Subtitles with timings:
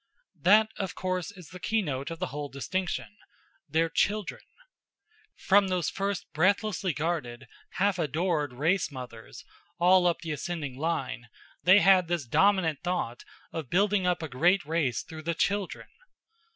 [0.41, 3.15] That, of course, is the keynote of the whole distinction
[3.69, 4.41] their children.
[5.35, 9.45] From those first breathlessly guarded, half adored race mothers,
[9.77, 11.29] all up the ascending line,
[11.61, 15.87] they had this dominant thought of building up a great race through the children.